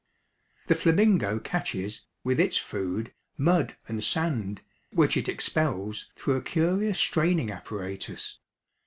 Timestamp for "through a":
6.15-6.41